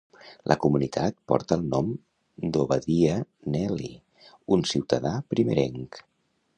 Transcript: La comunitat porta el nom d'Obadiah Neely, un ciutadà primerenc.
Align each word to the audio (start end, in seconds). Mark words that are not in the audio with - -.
La 0.51 0.55
comunitat 0.61 1.17
porta 1.31 1.57
el 1.59 1.67
nom 1.73 1.91
d'Obadiah 2.55 3.21
Neely, 3.57 3.93
un 4.57 4.69
ciutadà 4.75 5.17
primerenc. 5.37 6.07